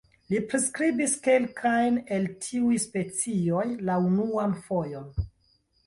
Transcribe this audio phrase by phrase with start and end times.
[0.33, 5.11] Li priskribis kelkajn el tiuj specioj la unuan fojon.